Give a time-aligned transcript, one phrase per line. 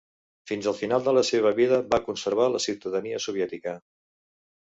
[0.51, 3.75] Fins al final de la seva vida va conservar la ciutadania soviètica.